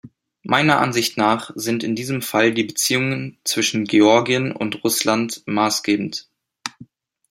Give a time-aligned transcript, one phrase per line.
[0.41, 6.27] Meiner Ansicht nach sind diesem Fall die Beziehungen zwischen Georgien und Russland maßgebend.